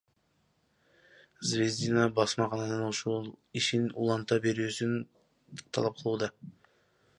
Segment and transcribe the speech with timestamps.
[1.49, 3.29] Звездина басмакананын
[3.61, 4.99] ишин уланта берүүсүн
[5.77, 6.35] талап кылууда.